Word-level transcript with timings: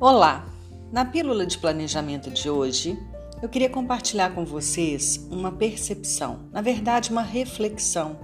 Olá! 0.00 0.50
Na 0.90 1.04
pílula 1.04 1.44
de 1.44 1.58
planejamento 1.58 2.30
de 2.30 2.48
hoje, 2.48 2.98
eu 3.42 3.50
queria 3.50 3.68
compartilhar 3.68 4.34
com 4.34 4.46
vocês 4.46 5.28
uma 5.30 5.52
percepção, 5.52 6.48
na 6.50 6.62
verdade, 6.62 7.10
uma 7.10 7.20
reflexão 7.20 8.18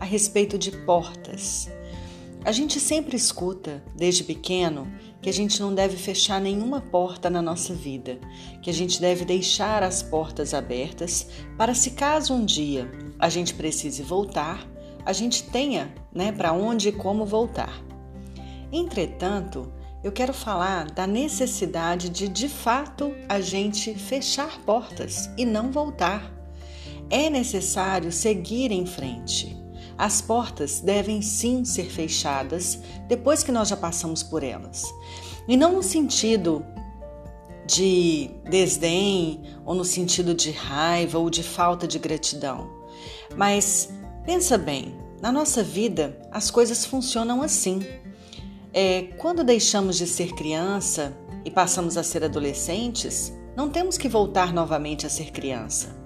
a 0.00 0.04
respeito 0.04 0.58
de 0.58 0.72
portas. 0.72 1.70
A 2.44 2.50
gente 2.50 2.80
sempre 2.80 3.16
escuta, 3.16 3.80
desde 3.94 4.24
pequeno, 4.24 4.92
que 5.22 5.30
a 5.30 5.32
gente 5.32 5.60
não 5.60 5.72
deve 5.72 5.96
fechar 5.96 6.40
nenhuma 6.40 6.80
porta 6.80 7.30
na 7.30 7.40
nossa 7.40 7.74
vida, 7.74 8.18
que 8.60 8.68
a 8.68 8.74
gente 8.74 9.00
deve 9.00 9.24
deixar 9.24 9.84
as 9.84 10.02
portas 10.02 10.52
abertas 10.52 11.28
para 11.56 11.74
se 11.74 11.92
caso 11.92 12.34
um 12.34 12.44
dia 12.44 12.90
a 13.20 13.28
gente 13.28 13.54
precise 13.54 14.02
voltar, 14.02 14.68
a 15.06 15.12
gente 15.12 15.44
tenha, 15.44 15.94
né, 16.12 16.32
para 16.32 16.52
onde 16.52 16.88
e 16.88 16.92
como 16.92 17.24
voltar. 17.24 17.80
Entretanto, 18.72 19.72
eu 20.02 20.10
quero 20.10 20.32
falar 20.32 20.90
da 20.90 21.06
necessidade 21.06 22.08
de, 22.08 22.26
de 22.26 22.48
fato, 22.48 23.14
a 23.28 23.40
gente 23.40 23.94
fechar 23.94 24.58
portas 24.60 25.28
e 25.36 25.44
não 25.44 25.70
voltar. 25.70 26.32
É 27.10 27.28
necessário 27.28 28.10
seguir 28.10 28.72
em 28.72 28.86
frente. 28.86 29.56
As 29.98 30.22
portas 30.22 30.80
devem 30.80 31.20
sim 31.20 31.64
ser 31.64 31.90
fechadas 31.90 32.78
depois 33.06 33.42
que 33.42 33.52
nós 33.52 33.68
já 33.68 33.76
passamos 33.76 34.22
por 34.22 34.42
elas. 34.42 34.84
E 35.46 35.56
não 35.56 35.74
no 35.74 35.82
sentido 35.82 36.64
de 37.66 38.30
desdém 38.48 39.42
ou 39.66 39.74
no 39.74 39.84
sentido 39.84 40.32
de 40.32 40.50
raiva 40.50 41.18
ou 41.18 41.28
de 41.28 41.42
falta 41.42 41.86
de 41.86 41.98
gratidão. 41.98 42.70
Mas 43.36 43.90
pensa 44.24 44.56
bem, 44.56 44.96
na 45.20 45.30
nossa 45.30 45.62
vida 45.62 46.18
as 46.32 46.50
coisas 46.50 46.86
funcionam 46.86 47.42
assim. 47.42 47.80
É, 48.72 49.02
quando 49.18 49.42
deixamos 49.42 49.98
de 49.98 50.06
ser 50.06 50.32
criança 50.32 51.16
e 51.44 51.50
passamos 51.50 51.96
a 51.96 52.02
ser 52.04 52.22
adolescentes, 52.22 53.32
não 53.56 53.68
temos 53.68 53.98
que 53.98 54.08
voltar 54.08 54.52
novamente 54.52 55.04
a 55.04 55.10
ser 55.10 55.32
criança. 55.32 55.98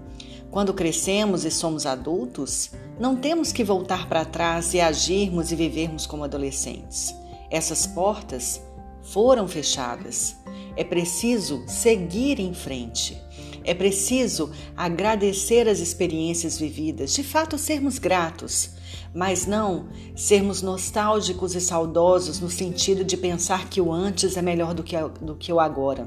Quando 0.51 0.73
crescemos 0.73 1.45
e 1.45 1.51
somos 1.51 1.85
adultos, 1.85 2.71
não 2.99 3.17
temos 3.17 3.53
que 3.53 3.65
voltar 3.65 4.09
para 4.09 4.25
trás 4.25 4.73
e 4.73 4.81
agirmos 4.81 5.53
e 5.53 5.57
vivermos 5.57 6.07
como 6.07 6.25
adolescentes. 6.25 7.15
Essas 7.51 7.87
portas 7.87 8.63
foram 9.03 9.47
fechadas. 9.47 10.37
É 10.77 10.85
preciso 10.85 11.65
seguir 11.67 12.41
em 12.41 12.55
frente. 12.55 13.21
É 13.65 13.73
preciso 13.73 14.51
agradecer 14.77 15.67
as 15.67 15.79
experiências 15.79 16.59
vividas, 16.59 17.15
de 17.15 17.23
fato 17.23 17.57
sermos 17.57 17.99
gratos, 17.99 18.71
mas 19.15 19.47
não 19.47 19.89
sermos 20.15 20.61
nostálgicos 20.61 21.55
e 21.55 21.61
saudosos 21.61 22.41
no 22.41 22.51
sentido 22.51 23.03
de 23.03 23.17
pensar 23.17 23.71
que 23.71 23.81
o 23.81 23.91
antes 23.91 24.37
é 24.37 24.43
melhor 24.43 24.75
do 24.75 24.83
que, 24.83 24.97
do 25.23 25.35
que 25.35 25.51
o 25.51 25.59
agora. 25.59 26.07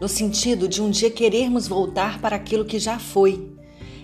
No 0.00 0.08
sentido 0.08 0.66
de 0.66 0.82
um 0.82 0.90
dia 0.90 1.10
querermos 1.10 1.68
voltar 1.68 2.20
para 2.20 2.34
aquilo 2.34 2.64
que 2.64 2.78
já 2.78 2.98
foi. 2.98 3.54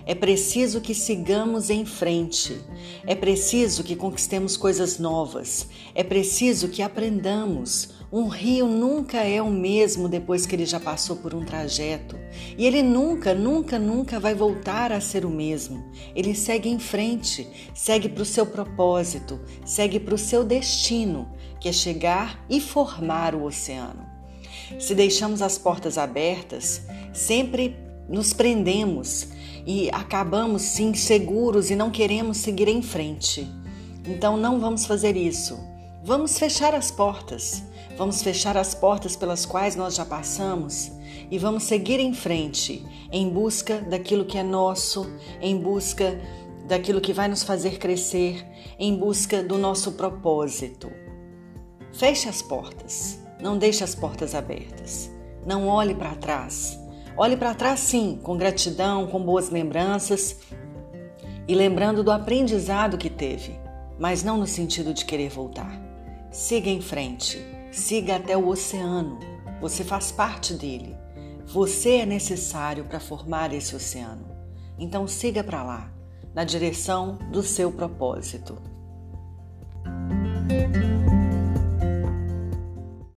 É 0.09 0.15
preciso 0.15 0.81
que 0.81 0.95
sigamos 0.95 1.69
em 1.69 1.85
frente. 1.85 2.59
É 3.05 3.13
preciso 3.13 3.83
que 3.83 3.95
conquistemos 3.95 4.57
coisas 4.57 4.97
novas. 4.97 5.67
É 5.93 6.03
preciso 6.03 6.67
que 6.67 6.81
aprendamos. 6.81 7.89
Um 8.11 8.27
rio 8.27 8.65
nunca 8.65 9.19
é 9.19 9.39
o 9.39 9.51
mesmo 9.51 10.09
depois 10.09 10.47
que 10.47 10.55
ele 10.55 10.65
já 10.65 10.79
passou 10.79 11.17
por 11.17 11.35
um 11.35 11.45
trajeto. 11.45 12.17
E 12.57 12.65
ele 12.65 12.81
nunca, 12.81 13.35
nunca, 13.35 13.77
nunca 13.77 14.19
vai 14.19 14.33
voltar 14.33 14.91
a 14.91 14.99
ser 14.99 15.25
o 15.25 15.29
mesmo. 15.29 15.85
Ele 16.15 16.33
segue 16.33 16.69
em 16.69 16.79
frente, 16.79 17.47
segue 17.75 18.09
para 18.09 18.23
o 18.23 18.25
seu 18.25 18.47
propósito, 18.47 19.39
segue 19.63 19.99
para 19.99 20.15
o 20.15 20.17
seu 20.17 20.43
destino, 20.43 21.31
que 21.61 21.69
é 21.69 21.71
chegar 21.71 22.43
e 22.49 22.59
formar 22.59 23.35
o 23.35 23.43
oceano. 23.43 24.09
Se 24.79 24.95
deixamos 24.95 25.43
as 25.43 25.59
portas 25.59 25.99
abertas, 25.99 26.81
sempre 27.13 27.77
nos 28.09 28.33
prendemos 28.33 29.37
e 29.69 29.87
acabamos 29.91 30.63
sim 30.63 30.95
seguros 30.95 31.69
e 31.69 31.75
não 31.75 31.91
queremos 31.91 32.37
seguir 32.37 32.67
em 32.67 32.81
frente. 32.81 33.47
Então 34.03 34.35
não 34.35 34.59
vamos 34.59 34.87
fazer 34.87 35.15
isso. 35.15 35.59
Vamos 36.03 36.39
fechar 36.39 36.73
as 36.73 36.89
portas. 36.89 37.61
Vamos 37.95 38.23
fechar 38.23 38.57
as 38.57 38.73
portas 38.73 39.15
pelas 39.15 39.45
quais 39.45 39.75
nós 39.75 39.93
já 39.93 40.03
passamos 40.03 40.91
e 41.29 41.37
vamos 41.37 41.65
seguir 41.65 41.99
em 41.99 42.15
frente 42.15 42.83
em 43.11 43.29
busca 43.29 43.79
daquilo 43.79 44.25
que 44.25 44.39
é 44.39 44.43
nosso, 44.43 45.05
em 45.39 45.55
busca 45.55 46.19
daquilo 46.67 46.99
que 46.99 47.13
vai 47.13 47.27
nos 47.27 47.43
fazer 47.43 47.77
crescer, 47.77 48.43
em 48.79 48.95
busca 48.95 49.43
do 49.43 49.59
nosso 49.59 49.91
propósito. 49.91 50.89
Feche 51.93 52.27
as 52.27 52.41
portas, 52.41 53.19
não 53.39 53.55
deixe 53.55 53.83
as 53.83 53.93
portas 53.93 54.33
abertas. 54.33 55.11
Não 55.45 55.67
olhe 55.67 55.93
para 55.93 56.15
trás. 56.15 56.79
Olhe 57.21 57.35
para 57.35 57.53
trás, 57.53 57.81
sim, 57.81 58.17
com 58.23 58.37
gratidão, 58.37 59.05
com 59.05 59.21
boas 59.21 59.49
lembranças 59.49 60.37
e 61.49 61.53
lembrando 61.53 62.01
do 62.01 62.13
aprendizado 62.13 62.97
que 62.97 63.09
teve, 63.09 63.59
mas 63.99 64.23
não 64.23 64.37
no 64.37 64.47
sentido 64.47 64.93
de 64.93 65.03
querer 65.03 65.27
voltar. 65.27 65.69
Siga 66.31 66.69
em 66.69 66.79
frente, 66.79 67.45
siga 67.73 68.15
até 68.15 68.37
o 68.37 68.47
oceano. 68.47 69.19
Você 69.59 69.83
faz 69.83 70.13
parte 70.13 70.53
dele. 70.53 70.95
Você 71.45 71.97
é 71.97 72.05
necessário 72.05 72.85
para 72.85 73.01
formar 73.01 73.53
esse 73.53 73.75
oceano. 73.75 74.25
Então 74.77 75.05
siga 75.05 75.43
para 75.43 75.61
lá, 75.61 75.91
na 76.33 76.45
direção 76.45 77.19
do 77.33 77.43
seu 77.43 77.69
propósito. 77.69 78.57